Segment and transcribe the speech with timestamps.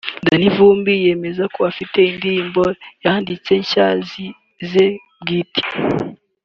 [0.25, 2.63] Danny Vumbi yemeje ko afite indirimbo
[3.03, 3.87] yanditse nshya
[4.69, 4.85] ze
[5.21, 5.61] bwite